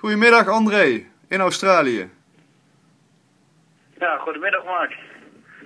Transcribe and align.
Goedemiddag 0.00 0.48
André, 0.48 1.06
in 1.28 1.40
Australië. 1.40 2.10
Ja, 3.98 4.16
goedemiddag 4.16 4.64
Mark. 4.64 4.98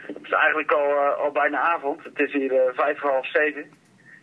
Het 0.07 0.23
is 0.23 0.31
eigenlijk 0.31 0.73
al, 0.73 0.91
eh, 0.91 1.19
al 1.19 1.33
bijna 1.33 1.59
avond. 1.59 2.05
Het 2.05 2.19
is 2.19 2.33
hier 2.33 2.53
uh, 2.53 2.61
vijf 2.75 2.99
voor 3.01 3.11
half 3.11 3.31
zeven. 3.31 3.71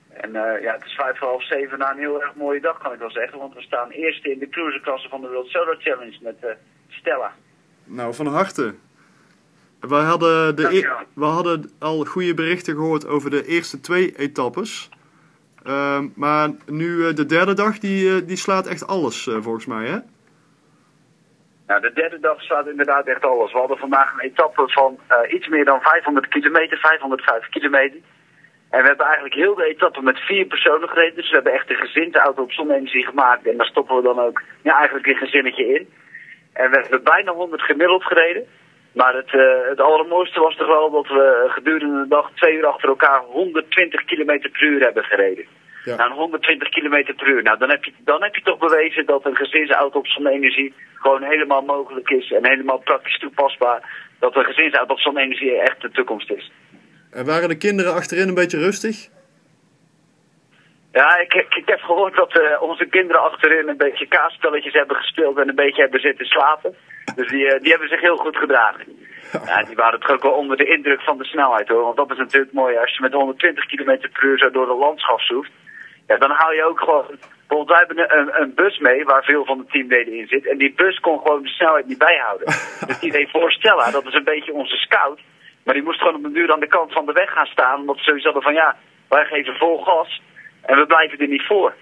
En 0.10 0.36
eh, 0.36 0.62
ja, 0.62 0.74
het 0.74 0.86
is 0.86 0.94
vijf 0.94 1.18
voor 1.18 1.28
half 1.28 1.48
zeven 1.48 1.80
na 1.80 1.92
een 1.92 1.98
heel 1.98 2.22
erg 2.22 2.36
mooie 2.36 2.62
dag 2.62 2.78
kan 2.78 2.94
ik 2.94 3.00
wel 3.00 3.12
zeggen. 3.12 3.40
Want 3.40 3.54
we 3.54 3.62
staan 3.62 3.90
eerste 3.90 4.32
in 4.32 4.40
de 4.40 4.50
cruiserklasse 4.50 5.10
van 5.10 5.22
de 5.22 5.28
World 5.28 5.48
Solar 5.48 5.76
Challenge 5.80 6.18
met 6.22 6.56
Stella. 6.88 7.34
Nou, 7.84 8.14
van 8.14 8.28
harte. 8.28 8.76
We 9.80 9.96
hadden, 9.96 10.56
de 10.56 10.78
e 10.78 11.06
we 11.14 11.26
hadden 11.26 11.72
al 11.80 12.06
goede 12.06 12.34
berichten 12.34 12.74
gehoord 12.74 13.08
over 13.08 13.30
de 13.30 13.46
eerste 13.46 13.80
twee 13.80 14.18
etappes. 14.18 14.90
Ehm, 15.64 16.08
maar 16.16 16.50
nu 16.66 17.14
de 17.14 17.26
derde 17.26 17.54
dag, 17.54 17.80
die, 17.80 18.26
die 18.26 18.38
slaat 18.38 18.68
echt 18.68 18.88
alles 18.88 19.30
volgens 19.40 19.66
mij, 19.66 19.86
hè? 19.86 19.98
Nou, 21.68 21.82
de 21.82 21.94
derde 21.94 22.20
dag 22.20 22.42
staat 22.42 22.68
inderdaad 22.68 23.06
echt 23.06 23.26
alles. 23.26 23.52
We 23.52 23.60
hadden 23.60 23.78
vandaag 23.78 24.14
een 24.14 24.30
etappe 24.30 24.64
van 24.66 25.00
iets 25.30 25.48
meer 25.48 25.66
dan 25.66 25.82
500 25.82 26.28
kilometer, 26.28 26.78
505 26.78 27.50
kilometer. 27.50 28.00
En 28.70 28.82
we 28.82 28.88
hebben 28.88 29.06
eigenlijk 29.06 29.36
heel 29.36 29.56
de 29.56 29.66
etappe 29.66 30.02
met 30.02 30.20
vier 30.20 30.46
personen 30.46 30.90
gereden. 30.90 31.16
Dus 31.16 31.30
we 31.30 31.36
hebben 31.36 31.54
echt 31.54 31.70
een 31.70 32.16
auto 32.16 32.44
op 32.44 32.52
zonne-energie 32.52 33.06
gemaakt. 33.06 33.48
En 33.48 33.58
daar 33.58 33.66
stoppen 33.66 33.96
we 33.96 34.02
dan 34.02 34.20
ook 34.20 34.42
ja, 34.62 34.76
eigenlijk 34.76 35.08
een 35.08 35.26
gezinnetje 35.26 35.66
in. 35.76 35.90
En 36.54 36.72
we 36.72 36.80
hebben 36.80 37.04
bijna 37.04 37.32
100 37.32 37.62
gemiddeld 37.62 38.04
gereden. 38.04 38.48
Maar 38.94 39.16
het, 39.16 39.34
uh, 39.34 39.70
het 39.70 39.80
allermooiste 39.80 40.40
was 40.40 40.56
toch 40.56 40.68
wel 40.68 40.92
dat 40.92 41.08
we 41.08 41.46
gedurende 41.48 42.02
de 42.02 42.08
dag 42.08 42.32
twee 42.36 42.56
uur 42.56 42.66
achter 42.66 42.90
elkaar 42.90 43.20
120 43.20 44.06
kilometer 44.06 44.50
per 44.50 44.64
uur 44.64 44.82
hebben 44.82 45.04
gereden. 45.04 45.46
Ja. 45.84 45.96
Nou, 45.96 46.14
120 46.14 46.70
km 46.70 47.16
per 47.16 47.28
uur. 47.28 47.44
Nou, 47.44 47.58
dan 47.58 47.70
heb, 47.70 47.84
je, 47.84 47.94
dan 48.00 48.24
heb 48.24 48.36
je 48.36 48.42
toch 48.42 48.58
bewezen 48.58 49.06
dat 49.06 49.26
een 49.26 49.36
gezinsauto 49.36 50.00
op 50.00 50.08
zonne-energie 50.08 50.74
gewoon 50.94 51.24
helemaal 51.24 51.62
mogelijk 51.62 52.10
is 52.10 52.32
en 52.32 52.48
helemaal 52.48 52.78
praktisch 52.78 53.20
toepasbaar. 53.20 54.10
Dat 54.20 54.36
een 54.36 54.46
gezinsauto 54.46 54.94
op 54.94 55.00
zonne-energie 55.00 55.62
echt 55.62 55.82
de 55.82 55.92
toekomst 55.92 56.32
is. 56.32 56.52
En 57.12 57.26
waren 57.26 57.50
de 57.50 57.58
kinderen 57.58 57.94
achterin 57.94 58.28
een 58.28 58.34
beetje 58.34 58.58
rustig? 58.60 59.10
Ja, 60.92 61.18
ik, 61.18 61.34
ik, 61.34 61.56
ik 61.56 61.68
heb 61.68 61.80
gehoord 61.80 62.16
dat 62.16 62.40
uh, 62.40 62.62
onze 62.62 62.86
kinderen 62.86 63.22
achterin 63.22 63.68
een 63.68 63.78
beetje 63.78 64.08
kaasspelletjes 64.08 64.74
hebben 64.74 64.96
gespeeld 64.96 65.38
en 65.38 65.50
een 65.50 65.56
beetje 65.56 65.82
hebben 65.82 66.00
zitten 66.00 66.26
slapen. 66.26 66.76
Dus 67.16 67.28
die, 67.28 67.46
uh, 67.46 67.60
die 67.60 67.70
hebben 67.70 67.90
zich 67.90 68.02
heel 68.02 68.18
goed 68.18 68.38
gedragen. 68.38 68.86
Ja, 69.46 69.64
die 69.64 69.76
waren 69.76 70.00
toch 70.00 70.10
ook 70.10 70.22
wel 70.22 70.32
onder 70.32 70.58
de 70.58 70.66
indruk 70.66 71.02
van 71.02 71.18
de 71.18 71.24
snelheid 71.24 71.68
hoor. 71.68 71.84
Want 71.84 71.96
dat 71.96 72.12
is 72.12 72.18
natuurlijk 72.18 72.54
mooi 72.54 72.78
als 72.78 72.96
je 72.96 73.02
met 73.02 73.14
120 73.14 73.66
km 73.66 73.98
per 74.14 74.24
uur 74.24 74.38
zo 74.38 74.52
door 74.52 74.66
de 74.66 74.76
landschap 74.76 75.22
zoeft. 75.22 75.52
Ja, 76.08 76.18
dan 76.18 76.32
hou 76.32 76.56
je 76.56 76.64
ook 76.64 76.80
gewoon... 76.80 77.06
Bijvoorbeeld, 77.48 77.78
wij 77.78 77.86
hebben 77.88 78.20
een, 78.20 78.42
een, 78.42 78.54
bus 78.54 78.78
mee 78.80 79.04
waar 79.04 79.24
veel 79.24 79.46
van 79.46 79.58
de 79.58 79.66
teamleden 79.66 80.14
in 80.14 80.28
zit. 80.28 80.48
En 80.48 80.58
die 80.58 80.74
bus 80.74 81.00
kon 81.00 81.20
gewoon 81.20 81.42
de 81.42 81.50
snelheid 81.50 81.88
niet 81.88 81.98
bijhouden. 81.98 82.46
dus 82.88 83.00
die 83.00 83.12
deed 83.12 83.32
voorstellen, 83.32 83.92
dat 83.92 84.06
is 84.06 84.14
een 84.14 84.24
beetje 84.24 84.54
onze 84.54 84.76
scout. 84.76 85.20
Maar 85.64 85.74
die 85.74 85.84
moest 85.84 86.00
gewoon 86.00 86.16
op 86.16 86.24
een 86.24 86.34
duur 86.34 86.52
aan 86.52 86.60
de 86.60 86.68
kant 86.68 86.94
van 86.94 87.06
de 87.06 87.12
weg 87.12 87.32
gaan 87.32 87.46
staan. 87.46 87.80
Omdat 87.80 87.98
ze 87.98 88.04
sowieso 88.04 88.26
hadden 88.26 88.44
van 88.44 88.54
ja, 88.54 88.78
wij 89.10 89.26
geven 89.26 89.56
vol 89.56 89.78
gas 89.78 90.22
en 90.62 90.78
we 90.78 90.86
blijven 90.86 91.20
er 91.20 91.28
niet 91.28 91.46
voor. 91.46 91.74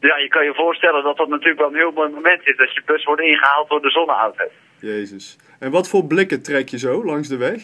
Ja, 0.00 0.16
je 0.16 0.28
kan 0.28 0.44
je 0.44 0.54
voorstellen 0.54 1.02
dat 1.02 1.16
dat 1.16 1.28
natuurlijk 1.28 1.58
wel 1.58 1.68
een 1.68 1.74
heel 1.74 1.92
mooi 1.92 2.10
moment 2.10 2.46
is. 2.46 2.56
Dat 2.56 2.74
je 2.74 2.82
bus 2.86 3.04
wordt 3.04 3.22
ingehaald 3.22 3.68
door 3.68 3.82
de 3.82 3.90
zonneauto. 3.90 4.44
Jezus. 4.80 5.38
En 5.58 5.70
wat 5.70 5.88
voor 5.88 6.04
blikken 6.04 6.42
trek 6.42 6.68
je 6.68 6.78
zo 6.78 7.04
langs 7.04 7.28
de 7.28 7.36
weg? 7.36 7.60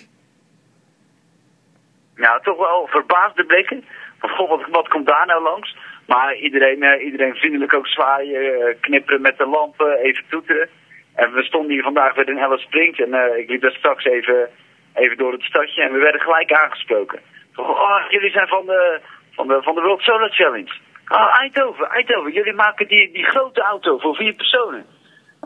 Ja, 2.17 2.39
toch 2.39 2.59
wel 2.59 2.87
verbaasde 2.91 3.45
blikken. 3.45 3.85
Bijvoorbeeld, 4.21 4.67
wat 4.71 4.89
komt 4.89 5.07
daar 5.07 5.27
nou 5.27 5.43
langs? 5.43 5.77
Maar 6.07 6.37
iedereen, 6.37 6.83
uh, 6.83 7.05
iedereen 7.05 7.35
vriendelijk 7.35 7.75
ook 7.75 7.87
zwaaien, 7.87 8.45
uh, 8.45 8.75
knipperen 8.81 9.21
met 9.21 9.39
de 9.39 9.47
lampen, 9.47 9.99
even 9.99 10.25
toeteren. 10.29 10.69
En 11.15 11.33
we 11.33 11.43
stonden 11.43 11.71
hier 11.73 11.83
vandaag 11.83 12.15
weer 12.15 12.29
in 12.29 12.39
Alice 12.39 12.65
Springs 12.65 12.99
en 12.99 13.09
uh, 13.09 13.39
ik 13.39 13.49
liep 13.49 13.61
daar 13.61 13.71
straks 13.71 14.05
even, 14.05 14.51
even 14.95 15.17
door 15.17 15.33
het 15.33 15.43
stadje 15.43 15.83
en 15.83 15.93
we 15.93 15.99
werden 15.99 16.21
gelijk 16.21 16.53
aangesproken. 16.53 17.21
Oh, 17.57 18.01
jullie 18.09 18.31
zijn 18.31 18.49
van 18.49 18.67
de, 18.67 19.01
van 19.31 19.49
de, 19.49 19.63
van 19.63 19.75
de 19.75 19.81
World 19.81 20.01
Solar 20.01 20.31
Challenge. 20.31 20.73
Ah, 21.07 21.41
Eindhoven, 21.41 21.89
Eindhoven, 21.89 22.33
jullie 22.33 22.55
maken 22.55 22.89
die, 22.89 23.13
die 23.13 23.25
grote 23.25 23.61
auto 23.61 23.99
voor 23.99 24.15
vier 24.15 24.35
personen. 24.35 24.87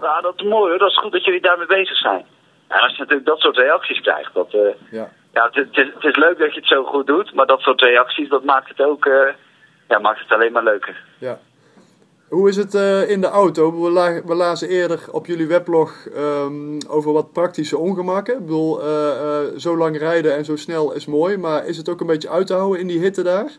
Ja, 0.01 0.21
dat 0.21 0.35
is 0.37 0.43
mooi 0.43 0.71
hoor, 0.71 0.79
dat 0.79 0.91
is 0.91 0.99
goed 0.99 1.13
dat 1.13 1.25
jullie 1.25 1.41
daarmee 1.41 1.67
bezig 1.67 1.97
zijn. 1.97 2.25
En 2.69 2.81
als 2.81 2.93
je 2.93 2.99
natuurlijk 2.99 3.27
dat 3.27 3.39
soort 3.39 3.57
reacties 3.57 4.01
krijgt, 4.01 4.35
dat, 4.35 4.57
ja. 4.91 5.09
Ja, 5.33 5.45
het, 5.45 5.57
is, 5.57 5.87
het, 5.95 6.05
is, 6.05 6.17
leuk 6.17 6.39
dat 6.39 6.55
je 6.55 6.61
het 6.61 6.69
zo 6.69 6.85
goed 6.85 7.07
doet, 7.07 7.35
maar 7.35 7.47
dat 7.47 7.61
soort 7.61 7.81
reacties, 7.81 8.29
dat 8.29 8.45
maakt 8.45 8.69
het 8.69 8.81
ook 8.81 9.09
ja, 9.91 9.99
maakt 9.99 10.21
het 10.21 10.33
alleen 10.33 10.53
maar 10.53 10.63
leuker. 10.63 11.05
Ja. 11.19 11.39
Hoe 12.29 12.49
is 12.49 12.57
het 12.57 12.75
uh, 12.75 13.11
in 13.11 13.21
de 13.21 13.27
auto? 13.27 13.83
We, 13.83 13.91
la 13.91 14.23
we, 14.25 14.35
lazen 14.35 14.69
eerder 14.69 15.09
op 15.13 15.27
jullie 15.27 15.47
weblog 15.47 16.07
um, 16.17 16.79
over 16.89 17.13
wat 17.13 17.33
praktische 17.33 17.79
ongemakken. 17.79 18.35
Ik 18.35 18.41
bedoel, 18.41 18.85
uh, 18.85 18.87
uh, 18.87 19.59
zo 19.59 19.77
lang 19.77 19.99
rijden 19.99 20.37
en 20.37 20.45
zo 20.45 20.57
snel 20.57 20.93
is 20.93 21.07
mooi, 21.07 21.37
maar 21.37 21.67
is 21.67 21.77
het 21.77 21.89
ook 21.89 22.01
een 22.01 22.07
beetje 22.07 22.29
uit 22.29 22.47
te 22.47 22.55
houden 22.55 22.81
in 22.81 22.87
die 22.87 23.01
hitte 23.01 23.23
daar? 23.23 23.51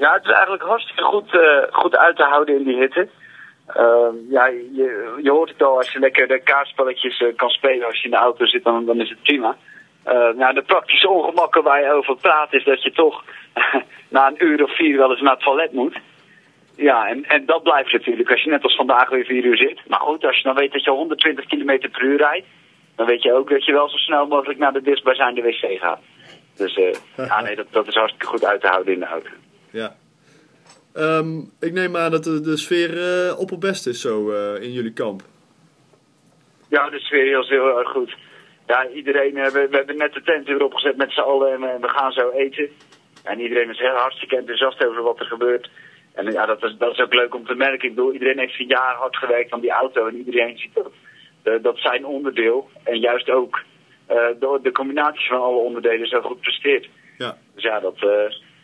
Ja, 0.00 0.12
het 0.12 0.24
is 0.24 0.30
eigenlijk 0.30 0.62
hartstikke 0.62 1.02
goed, 1.02 1.38
goed 1.70 1.96
uit 1.96 2.16
te 2.16 2.22
houden 2.22 2.56
in 2.56 2.64
die 2.64 2.76
hitte. 2.76 3.08
Ehm, 3.66 4.14
ja, 4.28 4.46
je, 4.46 5.18
je 5.22 5.30
hoort 5.30 5.48
het 5.48 5.62
al, 5.62 5.76
als 5.76 5.92
je 5.92 5.98
lekker 5.98 6.28
de 6.28 6.42
kaartspelletjes 6.42 7.24
kan 7.36 7.48
spelen 7.48 7.86
als 7.86 7.98
je 7.98 8.04
in 8.04 8.10
de 8.10 8.16
auto 8.16 8.46
zit, 8.46 8.64
dan, 8.64 8.86
dan 8.86 9.00
is 9.00 9.08
het 9.08 9.22
prima. 9.22 9.56
nou, 10.36 10.54
de 10.54 10.62
praktische 10.62 11.08
ongemakken 11.08 11.62
waar 11.62 11.82
je 11.82 11.92
over 11.92 12.16
praat 12.16 12.52
is 12.52 12.64
dat 12.64 12.82
je 12.82 12.92
toch 12.92 13.24
na 14.16 14.26
een 14.26 14.44
uur 14.44 14.64
of 14.64 14.76
vier 14.76 14.96
wel 14.96 15.10
eens 15.10 15.20
naar 15.20 15.32
het 15.32 15.42
toilet 15.42 15.72
moet. 15.72 15.96
Ja, 16.76 17.08
en, 17.08 17.24
en 17.24 17.46
dat 17.46 17.62
blijft 17.62 17.92
natuurlijk 17.92 18.30
als 18.30 18.42
je 18.42 18.50
net 18.50 18.62
als 18.62 18.76
vandaag 18.76 19.08
weer 19.08 19.24
vier 19.24 19.44
uur 19.44 19.56
zit. 19.56 19.80
Maar 19.88 20.00
goed, 20.00 20.24
als 20.24 20.36
je 20.36 20.42
dan 20.42 20.54
weet 20.54 20.72
dat 20.72 20.84
je 20.84 20.90
120 20.90 21.46
km 21.46 21.90
per 21.90 22.02
uur 22.02 22.16
rijdt, 22.16 22.46
dan 22.96 23.06
weet 23.06 23.22
je 23.22 23.34
ook 23.34 23.50
dat 23.50 23.64
je 23.64 23.72
wel 23.72 23.88
zo 23.88 23.96
snel 23.96 24.26
mogelijk 24.26 24.58
naar 24.58 24.72
de 24.72 24.82
dichtstbijzijnde 24.82 25.42
wc 25.42 25.80
gaat. 25.80 26.00
Dus 26.56 26.76
uh, 26.76 26.92
ja, 27.28 27.40
nee, 27.40 27.56
dat, 27.56 27.66
dat 27.70 27.86
is 27.88 27.94
hartstikke 27.94 28.26
goed 28.26 28.44
uit 28.44 28.60
te 28.60 28.68
houden 28.68 28.92
in 28.92 29.00
de 29.00 29.06
auto. 29.06 29.30
Ja. 29.70 29.96
Um, 30.94 31.50
ik 31.60 31.72
neem 31.72 31.96
aan 31.96 32.10
dat 32.10 32.24
de, 32.24 32.40
de 32.40 32.56
sfeer 32.56 32.90
uh, 32.94 33.38
opperbest 33.38 33.86
is 33.86 34.00
zo 34.00 34.32
uh, 34.32 34.62
in 34.62 34.72
jullie 34.72 34.92
kamp. 34.92 35.22
Ja, 36.68 36.90
de 36.90 36.98
sfeer 36.98 37.38
is 37.40 37.48
heel 37.48 37.78
erg 37.78 37.88
goed. 37.88 38.16
Ja, 38.66 38.88
iedereen, 38.88 39.34
we, 39.34 39.66
we, 39.70 39.76
hebben 39.76 39.96
net 39.96 40.12
de 40.12 40.22
tent 40.22 40.46
weer 40.46 40.64
opgezet 40.64 40.96
met 40.96 41.12
z'n 41.12 41.20
allen 41.20 41.52
en 41.52 41.80
we 41.80 41.88
gaan 41.88 42.12
zo 42.12 42.30
eten. 42.30 42.68
En 43.24 43.40
iedereen 43.40 43.70
is 43.70 43.78
heel 43.78 43.94
hartstikke 43.94 44.36
enthousiast 44.36 44.84
over 44.84 45.02
wat 45.02 45.20
er 45.20 45.26
gebeurt. 45.26 45.70
En 46.14 46.32
ja, 46.32 46.46
dat 46.46 46.62
is, 46.62 46.76
dat 46.78 46.92
is 46.92 46.98
ook 46.98 47.14
leuk 47.14 47.34
om 47.34 47.46
te 47.46 47.54
merken. 47.54 47.88
Ik 47.88 47.94
bedoel, 47.94 48.12
iedereen 48.12 48.38
heeft 48.38 48.60
een 48.60 48.66
jaar 48.66 48.94
hard 48.94 49.16
gewerkt 49.16 49.52
aan 49.52 49.60
die 49.60 49.70
auto. 49.70 50.06
En 50.06 50.16
iedereen 50.16 50.58
ziet 50.58 50.74
dat, 50.74 51.62
dat 51.62 51.78
zijn 51.78 52.06
onderdeel. 52.06 52.70
En 52.84 52.98
juist 52.98 53.30
ook 53.30 53.62
uh, 54.10 54.16
de, 54.40 54.58
de 54.62 54.72
combinatie 54.72 55.28
van 55.28 55.40
alle 55.40 55.56
onderdelen 55.56 56.06
zo 56.06 56.20
goed 56.20 56.40
presteert. 56.40 56.88
Ja. 57.18 57.36
Dus 57.54 57.62
ja, 57.62 57.80
dat, 57.80 57.96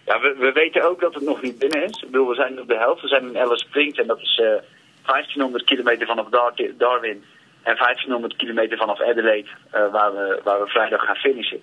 ja 0.06 0.20
we, 0.20 0.34
we 0.38 0.52
weten 0.52 0.88
ook 0.88 1.00
dat 1.00 1.14
het 1.14 1.22
nog 1.22 1.42
niet 1.42 1.58
binnen 1.58 1.84
is. 1.84 2.02
Ik 2.02 2.10
bedoel, 2.10 2.28
we 2.28 2.34
zijn 2.34 2.60
op 2.60 2.68
de 2.68 2.76
helft. 2.76 3.02
We 3.02 3.08
zijn 3.08 3.28
in 3.28 3.38
Alice 3.38 3.66
Springs 3.66 3.98
en 3.98 4.06
dat 4.06 4.20
is 4.20 4.36
1500 4.36 5.64
kilometer 5.64 6.06
vanaf 6.06 6.28
Darwin. 6.78 7.24
En 7.62 7.76
1500 7.76 8.36
kilometer 8.36 8.78
vanaf 8.78 9.00
Adelaide, 9.00 9.48
waar, 9.70 10.12
we, 10.12 10.40
waar 10.44 10.60
we 10.60 10.66
vrijdag 10.66 11.04
gaan 11.04 11.16
finishen. 11.16 11.60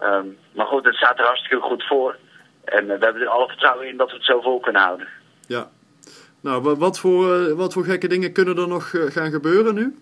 Um, 0.00 0.38
maar 0.52 0.66
goed, 0.66 0.84
het 0.84 0.94
staat 0.94 1.18
er 1.18 1.24
hartstikke 1.24 1.64
goed 1.64 1.86
voor. 1.86 2.16
En 2.64 2.84
uh, 2.84 2.98
we 2.98 3.04
hebben 3.04 3.22
er 3.22 3.28
alle 3.28 3.46
vertrouwen 3.46 3.88
in 3.88 3.96
dat 3.96 4.10
we 4.10 4.16
het 4.16 4.24
zo 4.24 4.40
vol 4.40 4.60
kunnen 4.60 4.82
houden. 4.82 5.08
Ja. 5.46 5.68
Nou, 6.40 6.76
wat 6.76 6.98
voor, 6.98 7.54
wat 7.56 7.72
voor 7.72 7.84
gekke 7.84 8.08
dingen 8.08 8.32
kunnen 8.32 8.56
er 8.56 8.68
nog 8.68 8.90
gaan 8.90 9.30
gebeuren 9.30 9.74
nu? 9.74 9.94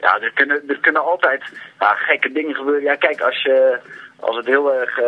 Ja, 0.00 0.20
er 0.20 0.32
kunnen, 0.32 0.68
er 0.68 0.78
kunnen 0.78 1.04
altijd 1.04 1.42
ja, 1.78 1.94
gekke 1.94 2.32
dingen 2.32 2.54
gebeuren. 2.54 2.82
Ja, 2.82 2.94
kijk, 2.94 3.20
als, 3.20 3.42
je, 3.42 3.78
als 4.20 4.36
het 4.36 4.46
heel 4.46 4.72
erg 4.72 5.00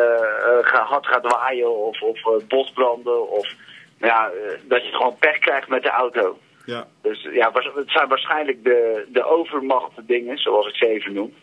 hard 0.70 1.06
gaat 1.06 1.32
waaien 1.32 1.76
of, 1.76 2.02
of 2.02 2.46
bosbranden 2.48 3.28
of 3.28 3.54
ja, 3.98 4.30
dat 4.64 4.84
je 4.84 4.92
gewoon 4.92 5.16
pech 5.18 5.38
krijgt 5.38 5.68
met 5.68 5.82
de 5.82 5.90
auto. 5.90 6.38
Ja. 6.64 6.86
Dus 7.02 7.28
ja, 7.32 7.50
het 7.52 7.90
zijn 7.90 8.08
waarschijnlijk 8.08 8.64
de, 8.64 9.06
de 9.08 9.24
overmacht 9.24 9.92
dingen, 10.06 10.38
zoals 10.38 10.66
ik 10.66 10.74
ze 10.74 10.86
even 10.86 11.12
noem. 11.12 11.34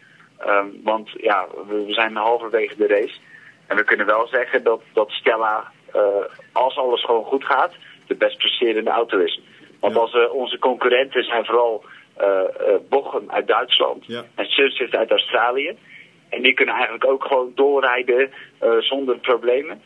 Um, 0.48 0.80
want 0.84 1.10
ja, 1.18 1.48
we, 1.68 1.86
we, 1.86 1.94
zijn 1.94 2.16
halverwege 2.16 2.76
de 2.76 2.88
race. 2.88 3.18
En 3.68 3.76
we 3.76 3.84
kunnen 3.84 4.06
wel 4.06 4.28
zeggen 4.28 4.64
dat, 4.64 4.82
dat 4.94 5.10
Stella, 5.10 5.72
uh, 5.96 6.02
als 6.52 6.78
alles 6.78 7.04
gewoon 7.06 7.24
goed 7.24 7.46
gaat, 7.46 7.74
de 8.08 8.16
best 8.16 8.38
presterende 8.38 8.90
auto 8.90 9.18
is. 9.18 9.42
Want 9.80 9.94
ja. 9.94 10.00
als, 10.00 10.14
uh, 10.14 10.34
onze 10.34 10.60
concurrenten 10.60 11.24
zijn 11.24 11.46
vooral 11.46 11.84
uh, 12.22 12.42
Bochum 12.90 13.32
uit 13.32 13.48
Duitsland 13.48 14.06
ja. 14.06 14.24
en 14.36 14.46
Surtsey 14.46 14.90
uit 14.92 15.12
Australië. 15.12 15.78
En 16.30 16.42
die 16.42 16.54
kunnen 16.54 16.76
eigenlijk 16.76 17.06
ook 17.06 17.24
gewoon 17.24 17.52
doorrijden 17.56 18.30
zonder 18.80 19.18
problemen. 19.18 19.82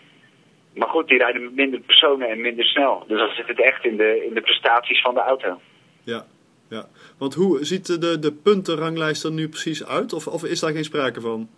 Maar 0.74 0.88
goed, 0.88 1.08
die 1.08 1.18
rijden 1.18 1.44
met 1.44 1.56
minder 1.56 1.80
personen 1.80 2.30
en 2.30 2.42
minder 2.42 2.66
snel. 2.66 3.04
Dus 3.08 3.20
dan 3.20 3.30
zit 3.30 3.48
het 3.48 3.62
echt 3.62 3.86
in 3.86 3.98
de, 3.98 4.26
in 4.26 4.34
de 4.34 4.42
prestaties 4.42 5.02
van 5.02 5.14
de 5.14 5.20
auto. 5.20 5.60
Ja, 6.04 6.26
ja. 6.70 6.86
Want 7.18 7.34
hoe 7.34 7.66
ziet 7.66 8.02
de, 8.02 8.20
de 8.20 8.34
puntenranglijst 8.34 9.24
er 9.24 9.32
nu 9.32 9.50
precies 9.50 9.86
uit? 9.86 10.14
Of, 10.14 10.28
of 10.28 10.44
is 10.44 10.60
daar 10.60 10.72
geen 10.72 10.84
sprake 10.84 11.22
van? 11.22 11.50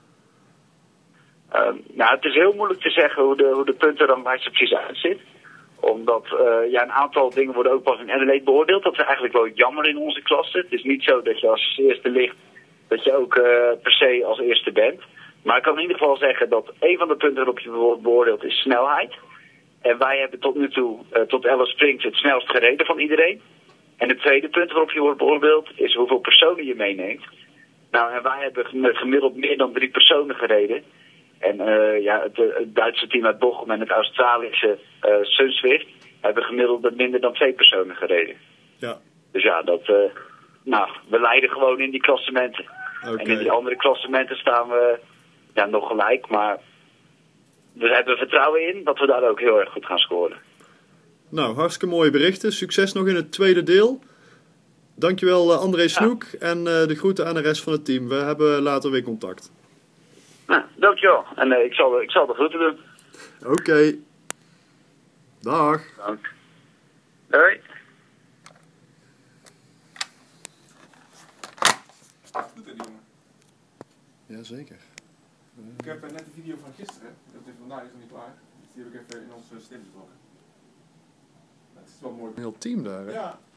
Uh, 1.56 1.62
nou, 1.94 2.16
het 2.16 2.26
is 2.26 2.34
heel 2.34 2.54
moeilijk 2.54 2.82
te 2.82 2.90
zeggen 2.90 3.24
hoe 3.24 3.38
de, 3.38 3.52
hoe 3.54 3.66
de 3.66 3.74
puntenranglijst 3.74 4.46
er 4.46 4.52
precies 4.52 4.78
uitziet. 4.78 5.20
Omdat 5.80 6.26
eh, 6.26 6.72
ja, 6.72 6.84
een 6.84 6.92
aantal 6.92 7.30
dingen 7.30 7.54
worden 7.54 7.72
ook 7.72 7.84
pas 7.84 8.00
in 8.00 8.12
Adelaide 8.12 8.44
beoordeeld. 8.44 8.84
Dat 8.84 8.94
is 8.94 9.00
eigenlijk 9.00 9.34
wel 9.34 9.50
jammer 9.50 9.88
in 9.88 9.98
onze 9.98 10.22
klasse. 10.22 10.58
Het 10.58 10.72
is 10.72 10.84
niet 10.84 11.04
zo 11.04 11.22
dat 11.22 11.40
je 11.40 11.48
als 11.48 11.80
eerste 11.82 12.10
ligt, 12.10 12.36
dat 12.96 13.04
je 13.04 13.16
ook 13.16 13.36
eh, 13.36 13.82
per 13.82 13.92
se 13.92 14.24
als 14.26 14.40
eerste 14.40 14.72
bent. 14.72 15.02
Maar 15.44 15.58
ik 15.58 15.64
kan 15.64 15.76
in 15.76 15.82
ieder 15.82 15.98
geval 15.98 16.18
zeggen 16.18 16.50
dat 16.50 16.74
een 16.80 16.98
van 16.98 17.08
de 17.08 17.16
punten 17.16 17.36
waarop 17.36 17.60
je 17.60 17.72
wordt 17.72 18.02
beoordeeld 18.02 18.44
is 18.44 18.62
snelheid. 18.62 19.14
En 19.82 19.98
wij 19.98 20.20
hebben 20.20 20.40
tot 20.40 20.56
nu 20.56 20.70
toe, 20.70 21.00
eh, 21.12 21.22
tot 21.22 21.46
11 21.46 21.68
Springs, 21.68 22.04
het 22.04 22.16
snelst 22.16 22.50
gereden 22.50 22.86
van 22.86 23.00
iedereen. 23.00 23.42
En 23.98 24.10
het 24.10 24.20
tweede 24.20 24.50
punt 24.50 24.72
waarop 24.72 24.92
je 24.92 25.00
wordt 25.00 25.18
beoordeeld 25.18 25.70
is 25.76 25.94
hoeveel 25.94 26.20
personen 26.20 26.66
je 26.66 26.76
meeneemt. 26.76 27.24
Nou, 27.92 28.14
en 28.14 28.24
wij 28.24 28.40
hebben 28.42 28.66
gemiddeld 28.96 29.36
meer 29.36 29.58
dan 29.58 29.74
drie 29.74 29.90
personen 29.90 30.36
gereden. 30.36 30.84
En 31.40 31.60
eh, 31.60 32.04
ja, 32.04 32.22
het, 32.22 32.38
het 32.38 32.76
Duitse 32.76 33.08
team 33.08 33.26
uit 33.26 33.40
Bochum 33.40 33.72
en 33.72 33.80
het 33.80 33.90
Australische 33.90 34.78
eh 35.02 35.16
Sunswift 35.22 35.88
hebben 36.22 36.44
gemiddeld 36.44 36.96
minder 36.96 37.20
dan 37.20 37.34
twee 37.34 37.54
personen 37.54 37.96
gereden. 37.96 38.36
Ja, 38.78 38.98
Dus 39.32 39.44
ja, 39.44 39.62
dat, 39.62 39.88
nou, 40.64 40.90
we 41.10 41.20
leiden 41.20 41.50
gewoon 41.50 41.80
in 41.80 41.92
die 41.92 42.02
klassementen. 42.02 42.66
En 43.04 43.18
in 43.18 43.38
die 43.38 43.52
andere 43.52 43.76
klassementen 43.76 44.36
staan 44.36 44.68
we 44.68 45.00
ja, 45.54 45.66
nog 45.66 45.88
gelijk. 45.88 46.28
Maar 46.30 46.58
we 47.74 47.88
hebben 47.88 48.18
vertrouwen 48.18 48.68
in 48.68 48.84
dat 48.84 49.00
we 49.00 49.06
daar 49.06 49.30
ook 49.30 49.40
heel 49.40 49.60
erg 49.60 49.72
goed 49.72 49.86
gaan 49.86 49.98
scoren. 49.98 50.38
Nou, 51.30 51.56
hartstikke 51.56 51.96
mooie 51.96 52.12
berichten. 52.12 52.52
Succes 52.52 52.94
nog 52.94 53.08
in 53.08 53.16
het 53.16 53.32
tweede 53.32 53.64
deel. 53.64 54.00
Dankjewel 54.96 55.52
eh, 55.52 55.60
André 55.60 55.88
Snoek 55.88 56.24
en 56.24 56.58
eh, 56.58 56.88
de 56.88 56.96
groeten 56.96 57.28
aan 57.28 57.34
de 57.34 57.42
rest 57.42 57.64
van 57.64 57.74
het 57.74 57.86
team. 57.86 58.08
We 58.08 58.16
hebben 58.16 58.62
later 58.62 58.92
weer 58.92 59.04
contact. 59.04 59.52
Nou, 60.48 60.62
dankjewel. 60.76 61.26
En 61.36 61.52
eh, 61.52 61.66
ik, 61.66 61.74
zal, 61.74 62.02
ik 62.02 62.12
zal 62.12 62.26
de 62.26 62.34
groeten 62.34 62.60
doen. 62.60 62.80
Oké. 63.52 63.96
Dag. 65.42 65.82
Dank. 65.98 66.32
Hoi. 67.30 67.60
Goed 72.34 72.66
hè, 72.66 72.74
die 72.74 72.74
jongen. 72.76 73.02
Jazeker. 74.36 74.82
Ik 75.78 75.86
heb 75.86 76.04
eh, 76.04 76.12
net 76.12 76.26
de 76.26 76.32
video 76.34 76.56
van 76.58 76.74
gisteren, 76.74 77.16
dat 77.34 77.42
is 77.46 77.54
vandaag 77.60 77.84
nog 77.84 77.92
niet 78.00 78.10
klaar. 78.10 78.34
Dus 78.60 78.70
die 78.74 78.84
heb 78.84 78.94
ik 78.94 79.00
even 79.00 79.24
in 79.24 79.34
onze 79.34 79.60
stem 79.60 79.82
getrokken. 79.86 80.16
Het 81.74 81.88
is 81.88 82.02
wel 82.02 82.12
mooi. 82.12 82.32
Een 82.36 82.40
heel 82.40 82.58
team 82.58 82.84
daar, 82.84 83.06
hè? 83.06 83.12
Ja, 83.12 83.40